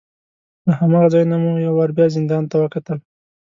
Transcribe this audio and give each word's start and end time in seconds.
له 0.65 0.71
هماغه 0.79 1.09
ځای 1.13 1.23
نه 1.31 1.37
مې 1.41 1.51
یو 1.65 1.73
وار 1.77 1.89
بیا 1.97 2.07
زندان 2.17 2.43
ته 2.51 2.55
وکتل. 2.59 2.99